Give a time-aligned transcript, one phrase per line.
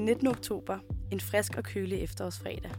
[0.00, 0.26] den 19.
[0.26, 0.78] oktober,
[1.10, 2.70] en frisk og kølig efterårsfredag.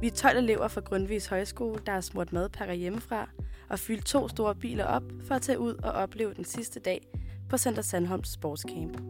[0.00, 3.28] Vi er 12 elever fra Grundvis Højskole, der har smurt madpakker hjemmefra
[3.68, 7.06] og fyldt to store biler op for at tage ud og opleve den sidste dag
[7.48, 9.00] på Center Sandholms Sportscamp.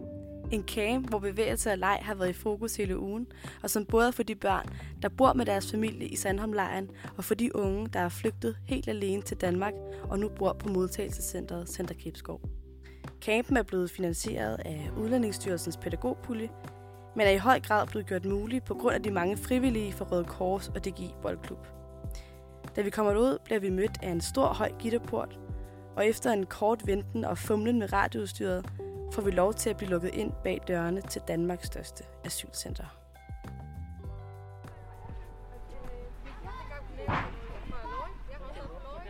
[0.53, 3.27] En camp, hvor bevægelse og leg har været i fokus hele ugen,
[3.63, 4.67] og som både for de børn,
[5.03, 8.89] der bor med deres familie i Sandholmlejren, og for de unge, der er flygtet helt
[8.89, 12.41] alene til Danmark og nu bor på modtagelsescenteret Center Kipskov.
[13.21, 16.49] Campen er blevet finansieret af Udlændingsstyrelsens pædagogpulje,
[17.17, 20.05] men er i høj grad blevet gjort mulig på grund af de mange frivillige fra
[20.05, 21.67] Røde Kors og DGI Boldklub.
[22.77, 25.39] Da vi kommer ud, bliver vi mødt af en stor høj gitterport,
[25.97, 28.67] og efter en kort venten og fumlen med radioudstyret,
[29.13, 32.85] får vi lov til at blive lukket ind bag dørene til Danmarks største asylcenter.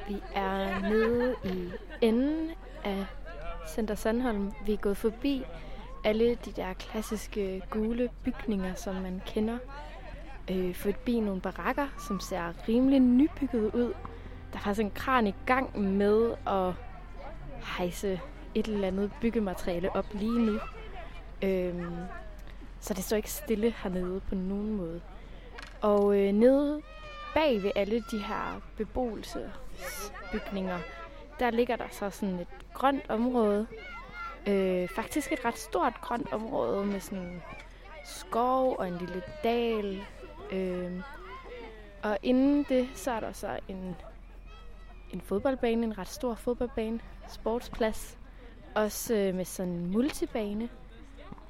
[0.08, 1.70] Vi er nede i
[2.00, 2.50] enden
[2.84, 3.06] af
[3.68, 4.52] Center Sandholm.
[4.66, 5.44] Vi er gået forbi
[6.04, 9.58] alle de der klassiske gule bygninger, som man kender.
[10.50, 13.94] Øh, forbi nogle barakker, som ser rimelig nybygget ud.
[14.52, 16.72] Der er faktisk en kran i gang med at
[17.78, 18.20] hejse
[18.54, 20.58] et eller andet byggemateriale op lige nu.
[21.42, 21.84] Øh,
[22.80, 25.00] så det står ikke stille hernede på nogen måde.
[25.80, 26.82] Og øh, nede
[27.34, 30.78] bag ved alle de her beboelsesbygninger,
[31.38, 33.66] der ligger der så sådan et grønt område.
[34.46, 37.42] Øh, faktisk et ret stort grønt område med sådan
[38.04, 40.02] skov og en lille dal.
[40.52, 41.00] Øh,
[42.02, 43.96] og inden det, så er der så en,
[45.12, 48.18] en fodboldbane, en ret stor fodboldbane, sportsplads.
[48.74, 50.68] Også øh, med sådan en multibane,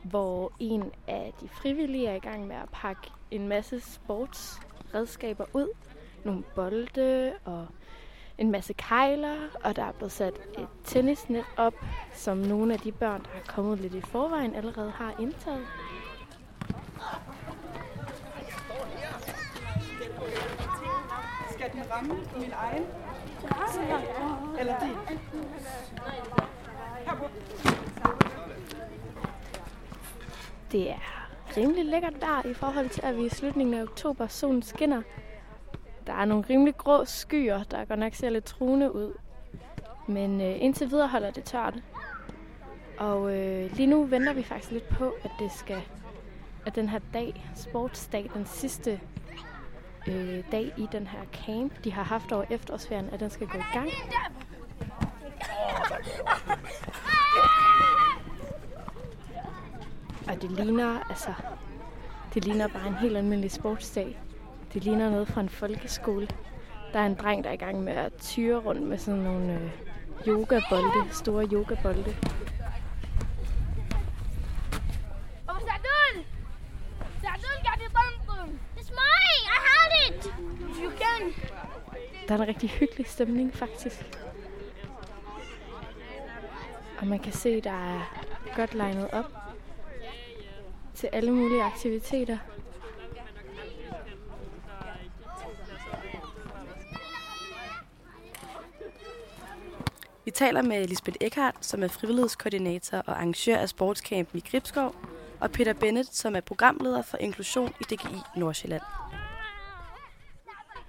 [0.03, 5.69] hvor en af de frivillige er i gang med at pakke en masse sportsredskaber ud.
[6.25, 7.67] Nogle bolde og
[8.39, 11.75] en masse kejler, og der er blevet sat et tennisnet op,
[12.13, 15.67] som nogle af de børn, der er kommet lidt i forvejen, allerede har indtaget.
[21.51, 22.85] Skal den ramme min egen?
[24.59, 25.19] Eller din?
[30.73, 30.99] Det er
[31.57, 35.03] rimelig lækkert der i forhold til, at vi i slutningen af oktober solen skinner.
[36.07, 39.13] Der er nogle rimelig grå skyer, der godt nok ser lidt truende ud.
[40.09, 41.75] Men øh, indtil videre holder det tørt.
[42.99, 45.83] Og øh, lige nu venter vi faktisk lidt på, at det skal
[46.67, 49.01] at den her dag, sportsdag, den sidste
[50.09, 53.59] øh, dag i den her camp, de har haft over efterårsferien, at den skal gå
[53.59, 53.91] i gang.
[60.29, 61.33] Og det ligner, altså,
[62.35, 64.19] det ligner bare en helt almindelig sportsdag.
[64.75, 66.29] Det ligner noget fra en folkeskole.
[66.93, 69.55] Der er en dreng, der er i gang med at tyre rundt med sådan nogle
[69.55, 69.71] øh,
[70.29, 72.17] yogabolde, store yogabolde.
[82.29, 84.21] Der er en rigtig hyggelig stemning, faktisk.
[86.99, 88.25] Og man kan se, der er
[88.57, 89.33] godt legnet op
[90.95, 92.39] til alle mulige aktiviteter.
[100.35, 104.95] Taler med Lisbeth Eckhardt, som er frivillighedskoordinator og arrangør af sportscampen i Gribskov,
[105.41, 108.83] og Peter Bennett, som er programleder for inklusion i DGI Nordsjælland.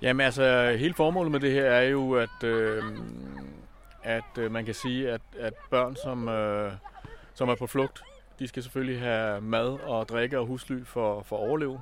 [0.02, 2.84] Jamen altså, hele formålet med det her er jo, at, øh,
[4.04, 6.72] at øh, man kan sige, at, at børn, som, øh,
[7.34, 8.04] som er på flugt,
[8.40, 11.82] de skal selvfølgelig have mad og drikke og husly for, for at overleve.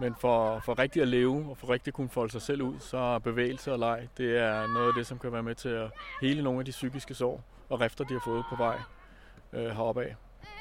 [0.00, 2.74] Men for, for rigtig at leve og for rigtig at kunne folde sig selv ud,
[2.80, 5.68] så er bevægelse og leg, det er noget af det, som kan være med til
[5.68, 5.90] at
[6.22, 8.76] hele nogle af de psykiske sår og rifter, de har fået på vej
[9.52, 10.16] øh, heroppe af,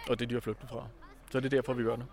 [0.10, 0.88] og det, de har flygtet fra.
[1.32, 2.06] Så det er derfor, vi gør det.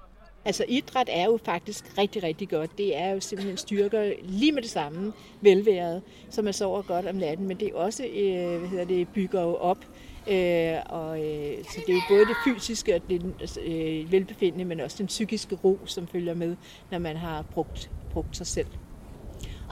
[0.44, 2.78] Altså idræt er jo faktisk rigtig, rigtig godt.
[2.78, 7.14] Det er jo simpelthen styrker lige med det samme velværet, så man sover godt om
[7.14, 9.78] natten, men det er også, øh, hvad hedder det, bygger jo op.
[10.28, 14.64] Øh, og, øh, så det er jo både det fysiske og det altså, øh, velbefindende,
[14.64, 16.56] men også den psykiske ro, som følger med,
[16.90, 18.66] når man har brugt, brugt sig selv.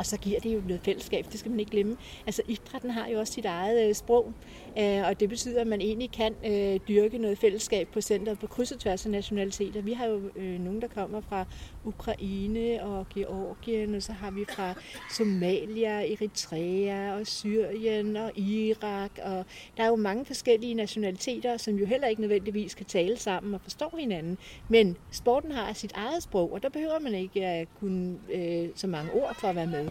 [0.00, 1.96] Og så giver det jo noget fællesskab, det skal man ikke glemme.
[2.26, 4.32] Altså idrætten har jo også sit eget øh, sprog,
[4.78, 8.46] øh, og det betyder, at man egentlig kan øh, dyrke noget fællesskab på centret på
[8.46, 9.82] kryds og tværs af nationaliteter.
[9.82, 11.44] Vi har jo øh, nogen, der kommer fra
[11.84, 14.74] Ukraine og Georgien, og så har vi fra
[15.10, 19.44] Somalia, Eritrea og Syrien og Irak, og
[19.76, 23.60] der er jo mange forskellige nationaliteter, som jo heller ikke nødvendigvis kan tale sammen og
[23.60, 24.38] forstå hinanden.
[24.68, 28.86] Men sporten har sit eget sprog, og der behøver man ikke at kunne øh, så
[28.86, 29.88] mange ord for at være med.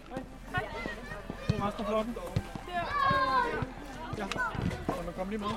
[5.16, 5.48] Kom lige med.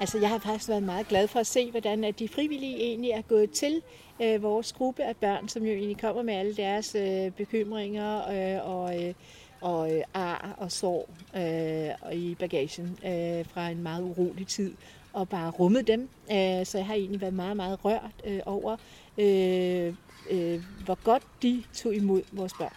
[0.00, 3.10] Altså, jeg har faktisk været meget glad for at se, hvordan at de frivillige egentlig
[3.10, 3.82] er gået til
[4.22, 8.70] øh, vores gruppe af børn, som jo egentlig kommer med alle deres øh, bekymringer øh,
[8.70, 9.14] og, øh,
[9.60, 14.74] og øh, ar og sorg øh, og i bagagen øh, fra en meget urolig tid,
[15.12, 16.08] og bare rummet dem.
[16.32, 18.76] Øh, så jeg har egentlig været meget, meget rørt øh, over,
[19.18, 19.94] øh,
[20.30, 22.74] øh, hvor godt de tog imod vores børn.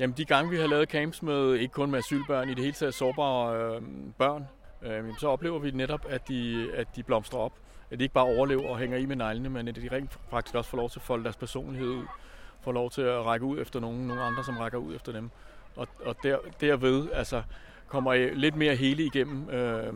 [0.00, 2.72] Jamen de gange, vi har lavet camps med, ikke kun med asylbørn, i det hele
[2.72, 3.82] taget sårbare øh,
[4.18, 4.44] børn,
[4.82, 7.52] øh, så oplever vi netop, at de, at de blomstrer op.
[7.90, 10.54] At de ikke bare overlever og hænger i med neglene, men at de rent faktisk
[10.54, 12.04] også får lov til at folde deres personlighed ud.
[12.60, 15.30] Får lov til at række ud efter nogen, nogle andre, som rækker ud efter dem.
[15.76, 17.42] Og, og der, derved altså,
[17.88, 19.92] kommer jeg lidt mere hele igennem øh,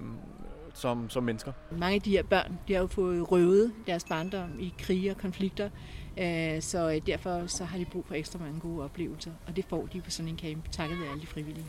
[0.74, 1.52] som, som mennesker.
[1.70, 5.16] Mange af de her børn, de har jo fået røvet deres barndom i krige og
[5.16, 5.70] konflikter,
[6.18, 9.64] øh, så øh, derfor så har de brug for ekstra mange gode oplevelser, og det
[9.64, 11.66] får de på sådan en camp, takket være alle de frivillige.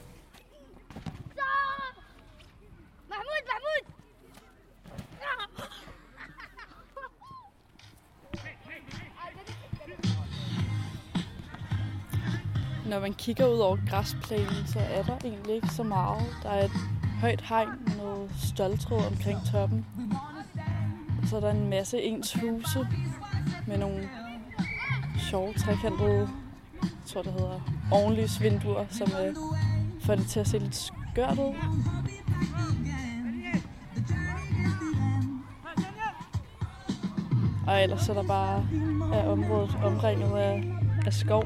[13.02, 16.26] Man kigger ud over græsplænen, så er der egentlig ikke så meget.
[16.44, 16.72] Der er et
[17.22, 19.86] højt hegn med noget stoltråd omkring toppen.
[21.22, 22.88] Og så er der en masse ens huse
[23.68, 24.10] med nogle
[25.18, 26.30] sjove trekantede,
[26.82, 27.60] jeg tror det hedder,
[27.92, 29.36] ovenlysvinduer, som øh,
[30.02, 31.56] får det til at se lidt skørt ud.
[37.68, 38.66] Og ellers så er der bare
[39.14, 40.64] er området omringet af,
[41.06, 41.44] af skov.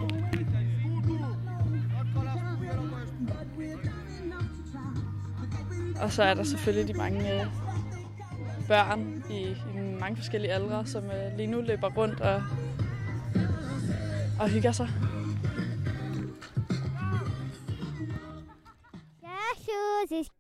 [6.06, 7.48] Og så er der selvfølgelig de mange øh,
[8.68, 9.42] børn i,
[9.76, 12.44] i mange forskellige aldre, som øh, lige nu løber rundt og,
[14.40, 14.90] og hygger sig.
[20.12, 20.32] Jesus.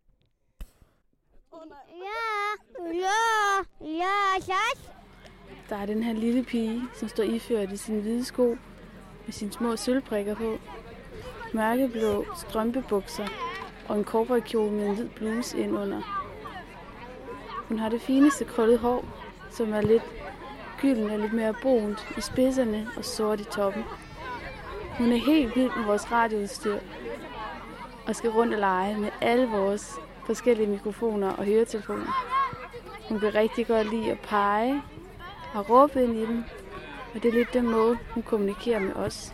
[1.94, 2.25] Ja,
[2.94, 4.91] ja, ja, yes.
[5.69, 8.57] Der er den her lille pige, som står iført i sine hvide sko
[9.25, 10.57] med sine små sølvprikker på.
[11.53, 13.44] Mørkeblå strømpebukser
[13.88, 16.02] og en cowboykjole med en hvid bluse ind under.
[17.68, 19.06] Hun har det fineste krøllet hår,
[19.52, 20.04] som er lidt
[20.82, 23.84] gylden og lidt mere brunt i spidserne og sort i toppen.
[24.98, 26.80] Hun er helt vild med vores radioudstyr
[28.08, 29.96] og skal rundt og lege med alle vores
[30.26, 32.36] forskellige mikrofoner og høretelefoner.
[33.10, 34.82] Hun kan rigtig godt lide at pege
[35.54, 36.44] og råbe ind i dem,
[37.16, 39.34] og det er lidt den måde, hun kommunikerer med os.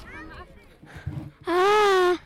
[1.48, 2.18] Ah.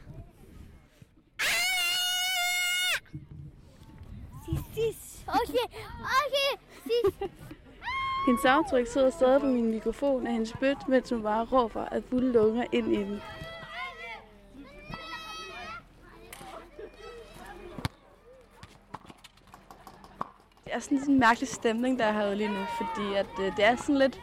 [4.45, 5.23] Sis, sis.
[5.27, 5.67] Okay,
[6.01, 6.51] okay,
[6.83, 7.29] sis.
[8.25, 12.03] Hendes aftryk sidder stadig på min mikrofon af hendes bødt, mens hun bare råber af
[12.03, 13.21] fulde lunger ind i den.
[20.65, 23.65] Det er sådan en mærkelig stemning, der er herude lige nu, fordi at, øh, det
[23.65, 24.19] er sådan lidt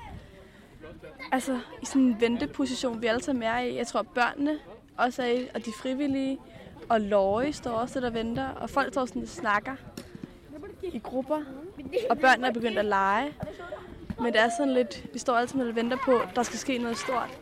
[1.33, 3.77] altså, i sådan en venteposition, vi alle sammen er i.
[3.77, 4.59] Jeg tror, børnene
[4.99, 6.39] også er i, og de frivillige,
[6.89, 9.77] og Løje står også der venter, og folk står sådan og snakker
[10.83, 11.43] i grupper,
[12.11, 13.33] og børnene er begyndt at lege.
[14.23, 16.79] Men det er sådan lidt, vi står altid og venter på, at der skal ske
[16.79, 17.39] noget stort.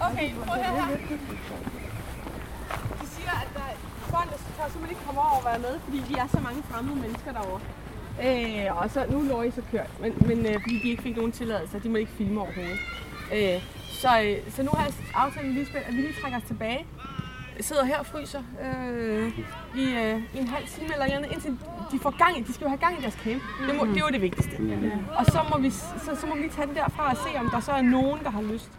[0.00, 0.96] Okay, prøv her.
[3.00, 3.60] De siger, at der,
[4.10, 6.62] børn, der tør simpelthen ikke komme over og være med, fordi de er så mange
[6.62, 7.60] fremmede mennesker derovre.
[8.22, 11.16] Øh, og så, nu er Lori så kørt, men, men øh, fordi de ikke fik
[11.16, 12.78] nogen tilladelse, de må ikke filme overhovedet.
[13.34, 16.86] Øh, så, øh, så nu har jeg aftalt med at vi lige trækker os tilbage.
[17.56, 19.38] Jeg sidder her og fryser øh,
[19.76, 21.58] i, øh, i en halv time eller andet, indtil
[21.92, 23.42] de får gang i, de skal jo have gang i deres camp.
[23.68, 24.52] Det, må, det er jo det vigtigste.
[25.18, 27.60] Og så må, vi, så, så må vi tage det derfra og se, om der
[27.60, 28.70] så er nogen, der har lyst.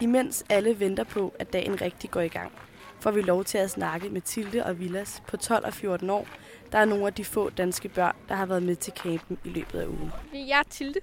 [0.00, 2.52] Imens alle venter på, at dagen rigtig går i gang,
[3.00, 6.26] får vi lov til at snakke med Tilde og Villas på 12 og 14 år,
[6.72, 9.48] der er nogle af de få danske børn, der har været med til campen i
[9.48, 10.12] løbet af ugen.
[10.34, 11.00] Jeg er Tilde.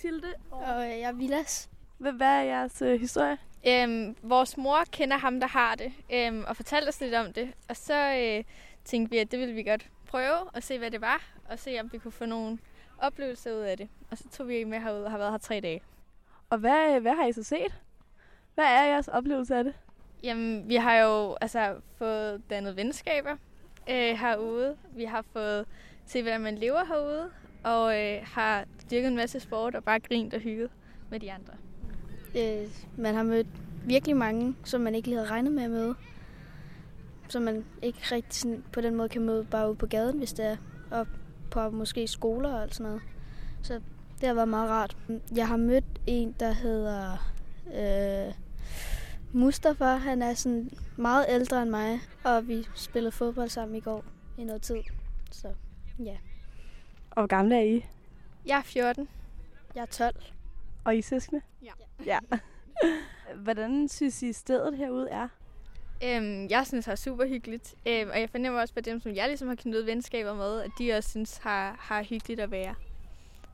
[0.00, 1.68] Tilde, Og jeg er Vilas.
[1.98, 3.38] hvad, hvad er jeres øh, historie?
[3.66, 7.52] Øhm, vores mor kender ham, der har det, øhm, og fortalte os lidt om det.
[7.68, 8.44] Og så øh,
[8.84, 11.80] tænkte vi, at det ville vi godt prøve og se, hvad det var, og se,
[11.80, 12.58] om vi kunne få nogle
[12.98, 13.88] oplevelser ud af det.
[14.10, 15.82] Og så tog vi med herud og har været her tre dage.
[16.50, 17.74] Og hvad, hvad har I så set?
[18.54, 19.74] Hvad er jeres oplevelse af det?
[20.22, 23.36] Jamen, vi har jo altså fået dannet venskaber
[23.90, 24.76] øh, herude.
[24.96, 25.66] Vi har fået
[26.06, 27.30] se, hvordan man lever herude,
[27.64, 30.70] og øh, har dyrket en masse sport og bare grint og hygget
[31.10, 31.52] med de andre.
[32.36, 33.46] Øh, man har mødt
[33.84, 35.94] virkelig mange, som man ikke lige havde regnet med at møde.
[37.28, 40.32] Som man ikke rigtig sådan, på den måde kan møde bare ude på gaden, hvis
[40.32, 40.56] det er.
[40.90, 41.06] Og
[41.50, 43.02] på måske skoler og alt sådan noget.
[43.62, 43.80] Så
[44.20, 44.96] det har været meget rart.
[45.36, 47.16] Jeg har mødt en, der hedder
[47.72, 48.34] Øh,
[49.32, 54.04] Mustafa, han er sådan meget ældre end mig, og vi spillede fodbold sammen i går
[54.38, 54.76] i noget tid.
[55.30, 55.48] Så
[55.98, 56.16] ja.
[57.10, 57.86] Og hvor gamle er I?
[58.46, 59.08] Jeg er 14.
[59.74, 60.14] Jeg er 12.
[60.84, 61.42] Og I er søskende?
[61.62, 61.70] Ja.
[62.06, 62.18] Ja.
[63.44, 65.28] Hvordan synes I stedet herude er?
[66.04, 67.74] Øhm, jeg synes, det er super hyggeligt.
[67.86, 70.70] Øhm, og jeg fornemmer også på dem, som jeg ligesom har knyttet venskaber med, at
[70.78, 72.74] de også synes, har, har hyggeligt at være.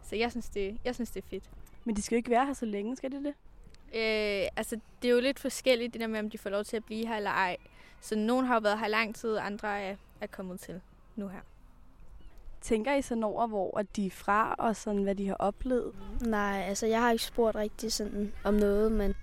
[0.03, 1.45] Så jeg synes, det, jeg synes, det er fedt.
[1.85, 3.35] Men de skal jo ikke være her så længe, skal de det?
[3.95, 6.77] Øh, altså, det er jo lidt forskelligt, det der med, om de får lov til
[6.77, 7.57] at blive her eller ej.
[8.01, 10.81] Så nogen har jo været her lang tid, og andre er, er kommet til
[11.17, 11.41] nu her.
[12.61, 15.95] Tænker I sådan over, hvor de er fra, og sådan, hvad de har oplevet?
[16.21, 19.15] Nej, altså jeg har ikke spurgt rigtig sådan om noget, men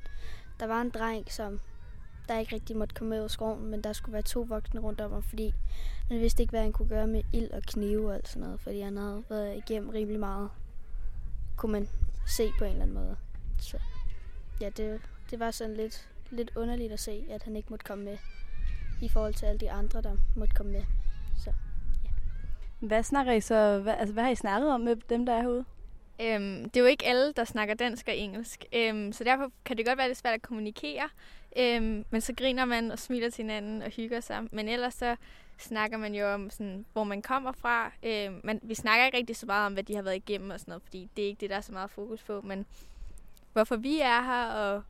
[0.60, 1.60] der var en dreng, som
[2.28, 4.80] der ikke rigtig måtte komme med ud af skoven, men der skulle være to voksne
[4.80, 5.54] rundt om ham, fordi
[6.08, 8.60] han vidste ikke, hvad han kunne gøre med ild og knive og alt sådan noget,
[8.60, 10.50] fordi han havde været igennem rimelig meget,
[11.58, 11.90] kunne man
[12.28, 13.16] se på en eller anden måde.
[13.60, 13.78] Så
[14.62, 15.02] ja, det,
[15.32, 18.18] det var sådan lidt, lidt underligt at se, at han ikke måtte komme med,
[19.02, 20.84] i forhold til alle de andre, der måtte komme med.
[21.38, 21.54] Så.
[22.80, 25.42] Hvad snakker I så, hvad, altså, hvad har I snakket om med dem, der er
[25.42, 25.66] herude?
[26.22, 29.78] Øhm, det er jo ikke alle, der snakker dansk og engelsk, øhm, så derfor kan
[29.78, 31.10] det godt være lidt svært at kommunikere.
[31.58, 34.44] Øhm, men så griner man og smiler til hinanden og hygger sig.
[34.52, 35.16] Men ellers så
[35.58, 37.92] snakker man jo om, sådan, hvor man kommer fra.
[38.04, 40.60] Øhm, man, vi snakker ikke rigtig så meget om, hvad de har været igennem og
[40.60, 42.42] sådan noget, fordi det er ikke det, der er så meget fokus på.
[42.42, 42.66] Men
[43.54, 44.84] hvorfor vi er her, og,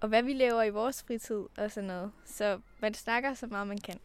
[0.00, 2.12] og hvad vi laver i vores fritid og sådan noget.
[2.24, 4.00] Så man snakker så meget, man kan.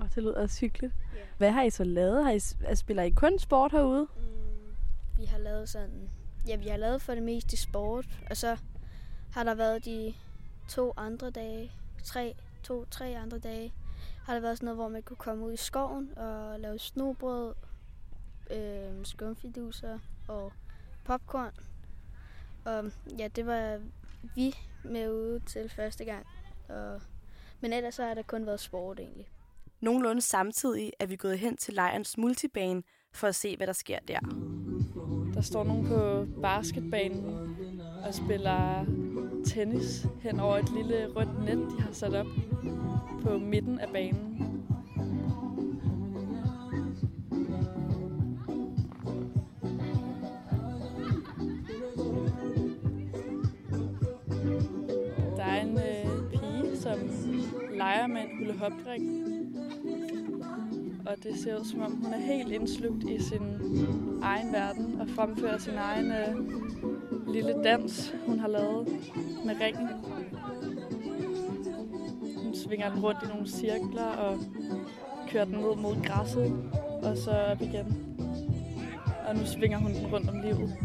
[0.00, 0.94] Og det lyder også hyggeligt.
[1.16, 1.26] Yeah.
[1.38, 2.24] Hvad har I så lavet?
[2.24, 4.08] Har I, altså, spiller I kun sport herude?
[4.16, 6.10] Mm, vi har lavet sådan...
[6.48, 8.56] Ja, vi har lavet for det meste sport, og så
[9.32, 10.14] har der været de
[10.68, 11.72] to andre dage,
[12.04, 13.72] tre, to, tre andre dage,
[14.24, 17.54] har der været sådan noget, hvor man kunne komme ud i skoven og lave snobrød,
[18.50, 20.52] øh, skumfiduser og
[21.04, 21.52] popcorn.
[22.64, 23.80] Og ja, det var
[24.34, 26.26] vi med ude til første gang.
[26.68, 27.00] Og,
[27.60, 29.28] men ellers så har der kun været sport egentlig.
[29.80, 32.82] Nogenlunde samtidig er vi gået hen til lejrens multibane
[33.12, 34.18] for at se, hvad der sker der.
[35.34, 37.24] Der står nogen på basketbanen
[38.06, 38.84] og spiller
[39.46, 42.26] tennis hen over et lille rødt net, de har sat op
[43.22, 44.36] på midten af banen.
[55.36, 56.98] Der er en øh, pige, som
[57.72, 58.72] leger med en hula hop
[61.10, 63.42] og det ser ud som om hun er helt indslugt i sin
[64.22, 66.36] egen verden og fremfører sin egen øh,
[67.32, 68.88] lille dans, hun har lavet
[69.44, 69.88] med ringen.
[72.44, 74.38] Hun svinger den rundt i nogle cirkler og
[75.28, 76.52] kører den ned mod græsset
[77.02, 78.16] og så op igen.
[79.28, 80.76] Og nu svinger hun den rundt om livet.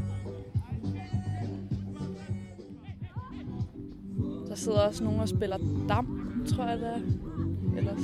[4.47, 5.57] Der sidder også nogen og spiller
[5.89, 7.01] dam, tror jeg det er.
[7.77, 7.95] Eller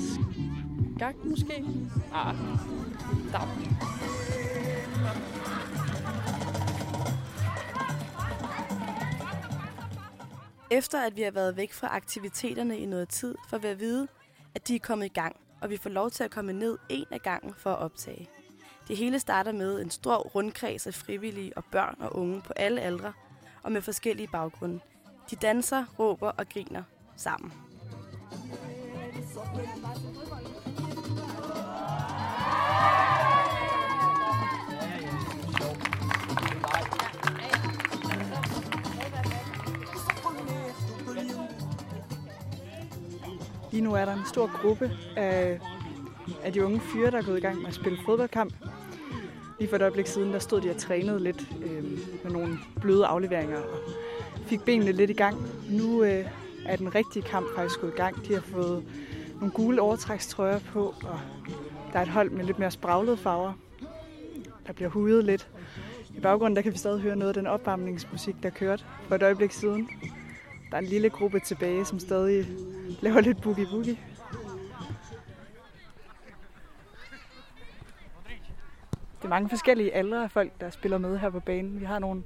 [1.02, 1.66] gang måske.
[2.14, 2.36] Ah,
[3.34, 3.48] dam.
[10.72, 14.08] Efter at vi har været væk fra aktiviteterne i noget tid, får vi at vide,
[14.56, 17.06] at de er kommet i gang, og vi får lov til at komme ned en
[17.12, 18.30] af gangen for at optage.
[18.88, 22.82] Det hele starter med en stor rundkreds af frivillige og børn og unge på alle
[22.82, 23.14] aldre,
[23.64, 24.80] og med forskellige baggrunde.
[25.32, 26.84] De danser, råber og griner
[27.16, 27.54] sammen.
[43.72, 45.60] Lige nu er der en stor gruppe af,
[46.44, 48.54] af de unge fyre, der er gået i gang med at spille fodboldkamp.
[49.60, 51.84] Lige for et øjeblik siden, der stod de og trænede lidt øh,
[52.24, 53.80] med nogle bløde afleveringer og
[54.46, 55.38] fik benene lidt i gang.
[55.70, 56.26] Nu øh,
[56.66, 58.28] er den rigtige kamp faktisk gået i gang.
[58.28, 58.84] De har fået
[59.42, 61.20] nogle gule overtrækstrøjer på, og
[61.94, 63.54] der er et hold med lidt mere spraglede farver.
[64.68, 65.50] Der bliver hudet lidt.
[66.16, 69.24] I baggrunden der kan vi stadig høre noget af den opvarmningsmusik, der kørte for et
[69.24, 69.90] øjeblik siden.
[70.70, 72.48] Der er en lille gruppe tilbage, som stadig
[73.02, 73.98] laver lidt boogie-boogie.
[79.18, 81.80] Det er mange forskellige aldre af folk, der spiller med her på banen.
[81.80, 82.24] Vi har nogle,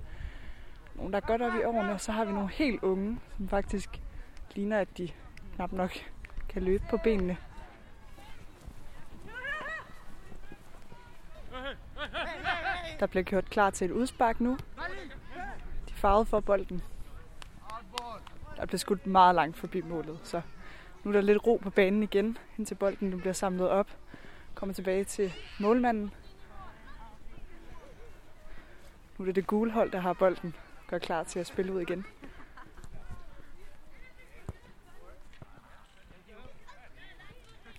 [0.95, 3.49] nogle der er godt oppe i årene, og så har vi nogle helt unge, som
[3.49, 4.01] faktisk
[4.55, 5.09] ligner, at de
[5.55, 5.91] knap nok
[6.55, 7.37] kan løbe på benene.
[12.99, 14.57] Der bliver gjort klar til et udspark nu.
[15.89, 16.83] De farvede for bolden.
[18.57, 20.41] Der blev skudt meget langt forbi målet, så
[21.03, 23.87] nu er der lidt ro på banen igen, indtil bolden nu bliver samlet op.
[24.55, 26.13] Kommer tilbage til målmanden.
[29.17, 30.55] Nu er det det gule hold, der har bolden.
[30.87, 32.05] Gør klar til at spille ud igen.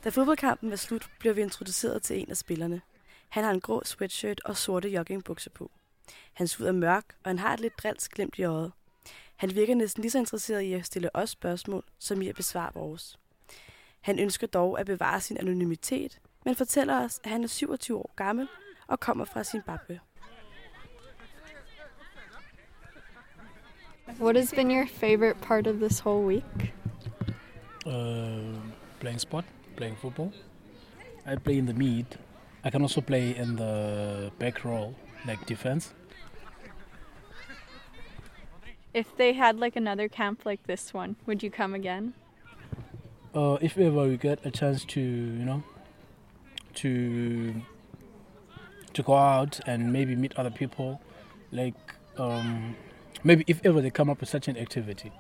[0.07, 2.81] Da fodboldkampen var slut, blev vi introduceret til en af spillerne.
[3.29, 5.71] Han har en grå sweatshirt og sorte joggingbukser på.
[6.33, 8.73] Hans hud er mørk, og han har et lidt drilsk glimt i øjet.
[9.37, 12.71] Han virker næsten lige så interesseret i at stille os spørgsmål, som i at besvare
[12.75, 13.19] vores.
[14.01, 18.13] Han ønsker dog at bevare sin anonymitet, men fortæller os, at han er 27 år
[18.17, 18.49] gammel
[18.87, 20.01] og kommer fra Zimbabwe.
[24.21, 26.75] What has been your favorite part of this whole week?
[27.87, 28.57] Uh,
[29.01, 29.45] playing sport,
[29.76, 30.33] playing football.
[31.26, 32.06] I play in the mid.
[32.64, 34.95] I can also play in the back row,
[35.26, 35.92] like defense.
[38.95, 42.14] If they had like another camp like this one, would you come again?
[43.35, 45.62] Uh, if ever we get a chance to, you know,
[46.75, 47.54] to
[48.95, 51.02] to go out and maybe meet other people,
[51.52, 51.75] like
[52.16, 52.75] um,
[53.23, 55.12] maybe if ever they come up with such an activity,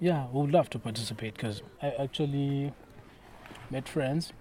[0.00, 2.72] yeah, we would love to participate because I actually
[3.70, 4.34] met friends.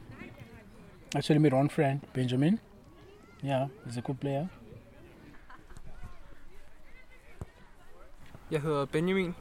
[1.15, 2.59] Actually, made one friend, Benjamin.
[3.43, 4.47] Yeah, he's a good player.
[8.51, 9.35] Jeg hedder Benjamin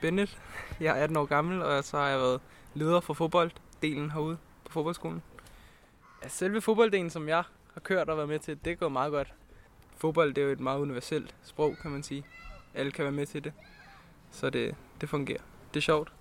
[0.00, 0.38] Bennett.
[0.80, 2.40] Jeg er 18 år gammel, og så har jeg været
[2.74, 5.22] leder for fodbolddelen herude på fodboldskolen.
[6.28, 7.42] Selve fodbolddelen, som jeg
[7.74, 9.34] har kørt og været med til, det går meget godt.
[9.96, 12.24] Fodbold det er jo et meget universelt sprog, kan man sige.
[12.74, 13.52] Alle kan være med til det.
[14.30, 15.40] Så det, det fungerer.
[15.74, 16.12] Det er sjovt.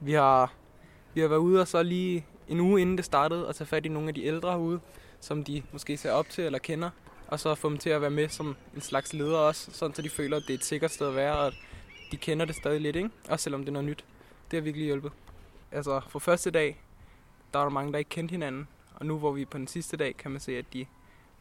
[0.00, 0.52] Vi har,
[1.14, 3.86] vi har været ude og så lige en uge inden det startede og tage fat
[3.86, 4.80] i nogle af de ældre herude,
[5.20, 6.90] som de måske ser op til eller kender.
[7.26, 10.02] Og så få dem til at være med som en slags leder også, sådan så
[10.02, 11.54] de føler, at det er et sikkert sted at være, og at
[12.12, 13.10] de kender det stadig lidt, ikke?
[13.28, 14.04] Også selvom det er noget nyt.
[14.50, 15.12] Det har virkelig hjulpet.
[15.72, 16.80] Altså, for første dag,
[17.52, 18.68] der var der mange, der ikke kendte hinanden.
[18.94, 20.86] Og nu, hvor vi er på den sidste dag, kan man se, at de,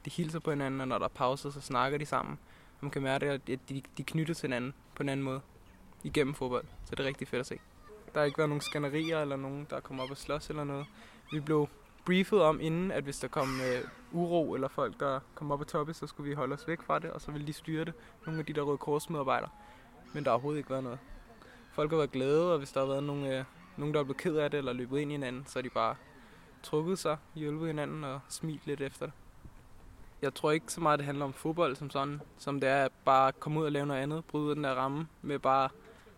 [0.05, 2.39] de hilser på hinanden, og når der er pause, så snakker de sammen.
[2.79, 5.41] Og man kan mærke, at de, de knytter til hinanden på en anden måde
[6.03, 6.65] igennem fodbold.
[6.85, 7.59] Så det er rigtig fedt at se.
[8.17, 10.85] Der har ikke været nogen skænderier eller nogen, der kommer op og slås eller noget.
[11.31, 11.67] Vi blev
[12.05, 15.67] briefet om inden, at hvis der kom øh, uro eller folk, der kom op og
[15.67, 17.93] toppe, så skulle vi holde os væk fra det, og så ville de styre det.
[18.25, 19.49] Nogle af de der røde korsmedarbejdere.
[20.13, 20.99] Men der har overhovedet ikke været noget.
[21.71, 23.43] Folk har været glade, og hvis der har været nogen, øh,
[23.77, 25.69] nogen der er blevet ked af det eller løbet ind i hinanden, så er de
[25.69, 25.95] bare
[26.63, 29.13] trukket sig, hjulpet hinanden og smilt lidt efter det.
[30.21, 32.91] Jeg tror ikke så meget, det handler om fodbold som sådan, som det er at
[33.05, 35.69] bare komme ud og lave noget andet, bryde den der ramme med bare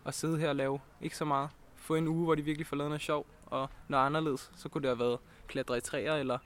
[0.05, 1.49] at sidde her og lave ikke så meget.
[1.89, 4.81] Få en uge, hvor de virkelig får lavet noget sjov og noget anderledes, så kunne
[4.81, 6.37] det have været klatre i træer eller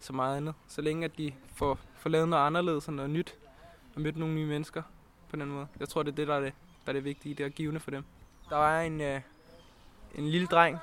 [0.00, 0.54] så meget andet.
[0.68, 3.34] Så længe at de får, får lavet noget anderledes og noget nyt
[3.94, 4.82] og mødt nogle nye mennesker
[5.28, 5.66] på den måde.
[5.80, 6.52] Jeg tror, det er det, der er det,
[6.84, 8.04] der er det vigtige, det er givende for dem.
[8.48, 9.20] Der var en, øh,
[10.14, 10.78] en lille dreng,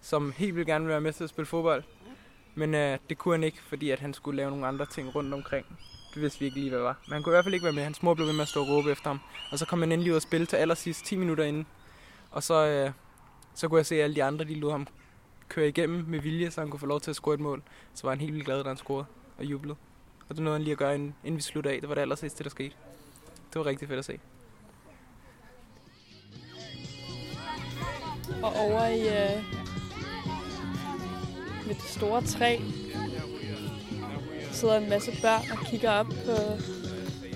[0.00, 1.82] som helt vil gerne være med til at spille fodbold.
[2.54, 5.34] Men øh, det kunne han ikke, fordi at han skulle lave nogle andre ting rundt
[5.34, 5.66] omkring.
[6.14, 6.98] Det vidste vi ikke lige, hvad det var.
[7.06, 7.82] Men han kunne i hvert fald ikke være med.
[7.82, 9.20] Hans mor blev ved med at stå og råbe efter ham.
[9.52, 11.66] Og så kom han endelig ud og spille til allersidst 10 minutter inden.
[12.30, 12.92] Og så, øh,
[13.56, 14.86] så kunne jeg se, at alle de andre, de lod ham
[15.48, 17.62] køre igennem med vilje, så han kunne få lov til at score et mål.
[17.94, 19.06] Så var han helt vildt glad, da han scorede
[19.38, 19.76] og jublede.
[20.28, 21.80] Og det nåede han lige at gøre, inden, vi sluttede af.
[21.80, 22.74] Det var det allersidste, der skete.
[23.52, 24.20] Det var rigtig fedt at se.
[28.42, 29.42] Og over i øh,
[31.66, 32.58] ved det store træ
[34.52, 36.36] sidder en masse børn og kigger op på,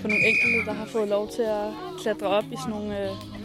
[0.02, 3.39] på nogle enkelte, der har fået lov til at klatre op i sådan nogle, øh,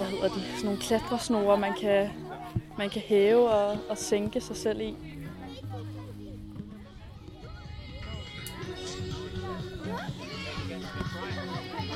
[0.00, 2.10] hvad hedder de, sådan nogle klatresnore, man kan,
[2.78, 4.96] man kan hæve og, og sænke sig selv i.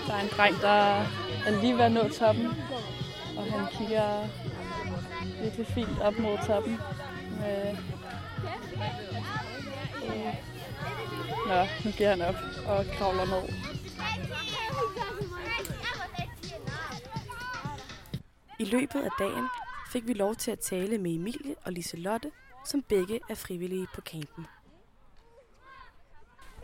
[0.07, 1.05] Der er en dreng, der
[1.47, 2.47] er lige ved at nå toppen,
[3.37, 4.29] og han kigger
[5.43, 6.79] virkelig fint op mod toppen.
[7.41, 7.77] Med,
[10.07, 10.35] øh,
[11.49, 12.37] Nå, nu giver han op
[12.67, 13.74] og kravler ned.
[18.59, 19.49] I løbet af dagen
[19.93, 22.31] fik vi lov til at tale med Emilie og Liselotte,
[22.65, 24.47] som begge er frivillige på campen.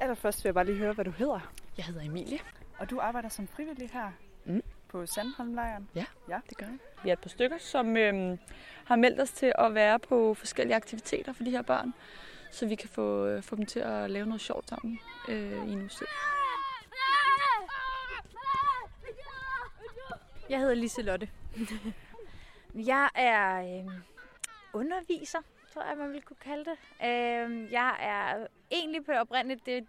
[0.01, 1.41] Allerførst vil jeg bare lige høre, hvad du hedder.
[1.77, 2.39] Jeg hedder Emilie.
[2.79, 4.11] Og du arbejder som frivillig her
[4.45, 4.63] Mm.
[4.89, 5.89] på Sandholmlejren.
[5.95, 6.79] Ja, ja, det gør jeg.
[7.05, 8.39] Vi er et par stykker, som øhm,
[8.85, 11.95] har meldt os til at være på forskellige aktiviteter for de her børn,
[12.51, 14.99] så vi kan få, øh, få dem til at lave noget sjovt sammen
[15.29, 15.91] øh, i en uge
[20.51, 21.29] Jeg hedder Liselotte.
[22.93, 23.93] jeg er øh,
[24.73, 25.39] underviser,
[25.73, 26.79] tror jeg, man ville kunne kalde det.
[27.05, 29.87] Øh, jeg er egentlig på oprindeligt det,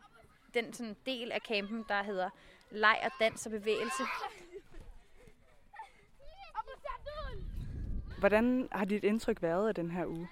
[0.53, 2.29] den sådan del af campen, der hedder
[2.71, 4.03] leg og dans og bevægelse.
[8.19, 10.27] Hvordan har dit indtryk været af den her uge?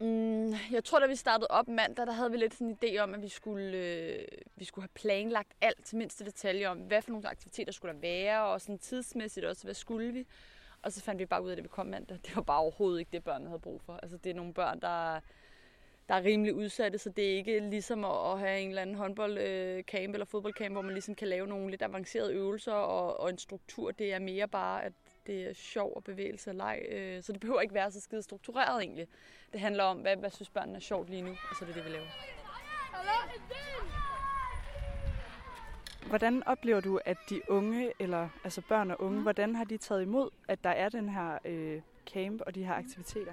[0.00, 2.98] Mm, jeg tror, da vi startede op mandag, der havde vi lidt sådan en idé
[2.98, 4.24] om, at vi skulle, øh,
[4.56, 8.00] vi skulle have planlagt alt til mindste detalje om, hvad for nogle aktiviteter skulle der
[8.00, 10.26] være, og sådan tidsmæssigt også, hvad skulle vi.
[10.82, 12.18] Og så fandt vi bare ud af, at vi kom mandag.
[12.26, 13.98] Det var bare overhovedet ikke det, børnene havde brug for.
[14.02, 15.20] Altså, det er nogle børn, der,
[16.08, 20.08] der er rimelig udsatte, så det er ikke ligesom at have en eller anden håndboldcamp
[20.08, 23.38] øh, eller fodboldcamp, hvor man ligesom kan lave nogle lidt avancerede øvelser og, og en
[23.38, 23.90] struktur.
[23.90, 24.92] Det er mere bare, at
[25.26, 26.82] det er sjov og bevægelse og leg.
[26.88, 29.08] Øh, så det behøver ikke være så skide struktureret egentlig.
[29.52, 31.74] Det handler om, hvad, hvad synes børnene er sjovt lige nu, og så er det
[31.74, 32.06] det, vi laver.
[36.08, 39.22] Hvordan oplever du, at de unge, eller altså børn og unge, mm.
[39.22, 42.74] hvordan har de taget imod, at der er den her øh, camp og de her
[42.74, 43.32] aktiviteter?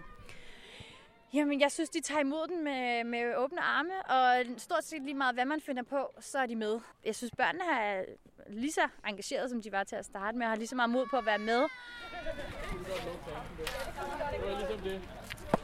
[1.34, 5.14] Jamen, jeg synes, de tager imod den med, med åbne arme, og stort set lige
[5.14, 6.80] meget, hvad man finder på, så er de med.
[7.06, 8.06] Jeg synes, børnene er
[8.50, 10.90] lige så engageret, som de var til at starte med, og har lige så meget
[10.90, 11.68] mod på at være med.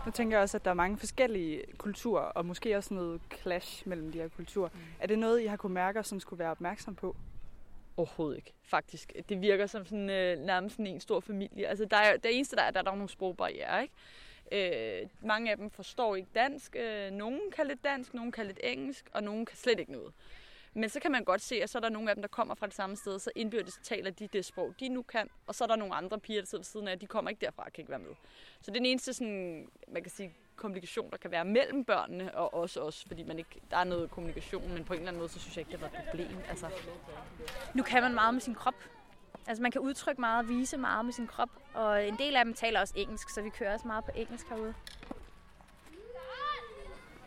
[0.06, 3.88] Nu tænker jeg også, at der er mange forskellige kulturer, og måske også noget clash
[3.88, 4.70] mellem de her kulturer.
[4.74, 4.80] Mm.
[5.00, 7.16] Er det noget, I har kunne mærke, som skulle være opmærksom på?
[7.98, 9.13] Overhovedet ikke, faktisk.
[9.30, 11.68] Det virker som sådan, øh, nærmest sådan en stor familie.
[11.68, 15.02] Altså, der er, det eneste, der er, der er der er nogle sprogbarriere, ikke?
[15.02, 16.76] Øh, mange af dem forstår ikke dansk.
[16.76, 20.13] Øh, nogen kan lidt dansk, nogen kan lidt engelsk, og nogen kan slet ikke noget.
[20.74, 22.56] Men så kan man godt se, at så er der nogle af dem, der kommer
[22.56, 25.30] fra det samme sted, så indbyrdes taler de det sprog, de nu kan.
[25.48, 27.46] Og så er der nogle andre piger, der sidder ved siden af, de kommer ikke
[27.46, 28.16] derfra og kan ikke være med.
[28.62, 32.36] Så det er den eneste sådan, man kan sige, komplikation, der kan være mellem børnene
[32.36, 35.20] og også os, fordi man ikke, der er noget kommunikation, men på en eller anden
[35.20, 36.38] måde, så synes jeg ikke, det var et problem.
[36.50, 36.70] Altså,
[37.74, 38.76] nu kan man meget med sin krop.
[39.48, 42.46] Altså man kan udtrykke meget og vise meget med sin krop, og en del af
[42.46, 44.74] dem taler også engelsk, så vi kører også meget på engelsk herude.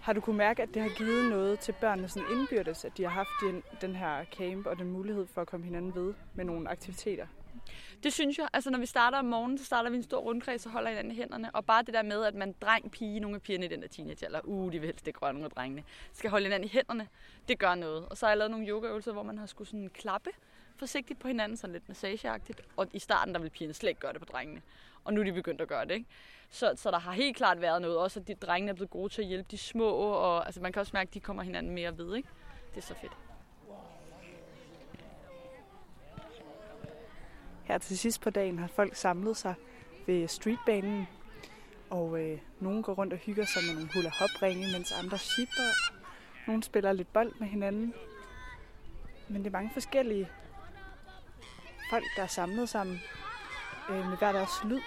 [0.00, 3.02] Har du kunne mærke, at det har givet noget til børnene sådan indbyrdes, at de
[3.02, 6.44] har haft den, den her camp og den mulighed for at komme hinanden ved med
[6.44, 7.26] nogle aktiviteter?
[8.02, 8.48] Det synes jeg.
[8.52, 11.12] Altså, når vi starter om morgenen, så starter vi en stor rundkreds og holder hinanden
[11.12, 11.50] i hænderne.
[11.50, 13.88] Og bare det der med, at man dreng, pige, nogle af pigerne i den der
[13.88, 17.08] teenagealder, uh, de vil helst det grønne, nogle af drengene, skal holde hinanden i hænderne,
[17.48, 18.06] det gør noget.
[18.08, 20.30] Og så har jeg lavet nogle yogaøvelser, hvor man har skulle sådan klappe
[20.76, 22.60] forsigtigt på hinanden, sådan lidt massageagtigt.
[22.76, 24.62] Og i starten, der vil pigerne slet ikke gøre det på drengene.
[25.04, 26.06] Og nu er de begyndt at gøre det, ikke?
[26.50, 27.98] Så, så der har helt klart været noget.
[27.98, 29.88] Også at de drengene er blevet gode til at hjælpe de små.
[29.90, 32.28] Og altså, man kan også mærke, at de kommer hinanden mere ved, ikke?
[32.74, 33.12] Det er så fedt.
[37.64, 39.54] Her til sidst på dagen har folk samlet sig
[40.06, 41.08] ved streetbanen,
[41.90, 45.92] og øh, nogen går rundt og hygger sig med nogle hula hop mens andre shipper.
[46.46, 47.94] Nogle spiller lidt bold med hinanden.
[49.28, 50.28] Men det er mange forskellige
[51.90, 53.00] folk, der er samlet sammen
[53.90, 54.80] øh, med hver deres lyd,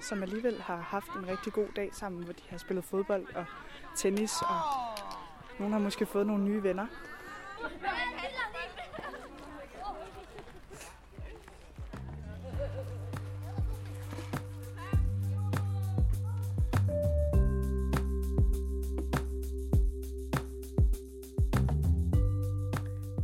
[0.00, 3.44] som alligevel har haft en rigtig god dag sammen, hvor de har spillet fodbold og
[3.96, 4.60] tennis, og
[5.58, 6.86] nogle har måske fået nogle nye venner.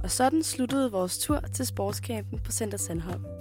[0.03, 3.38] Og sådan sluttede vores tur til sportscampen på Center Sandholm.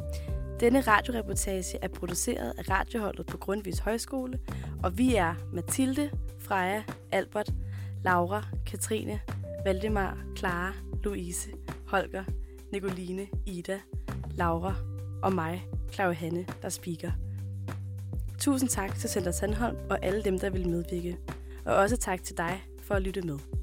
[0.60, 4.40] Denne radioreportage er produceret af radioholdet på Grundvis Højskole,
[4.84, 7.50] og vi er Mathilde, Freja, Albert,
[8.04, 9.20] Laura, Katrine,
[9.66, 11.50] Valdemar, Clara, Louise,
[11.88, 12.24] Holger,
[12.72, 13.80] Nicoline, Ida,
[14.32, 14.76] Laura
[15.24, 17.12] og mig, Claude Hanne, der speaker.
[18.40, 21.18] Tusind tak til Center Sandholm og alle dem, der vil medvirke.
[21.66, 23.57] Og også tak til dig for at lytte med.